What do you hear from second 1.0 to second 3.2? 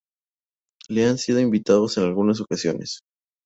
han sido invitados en algunas ocasiones.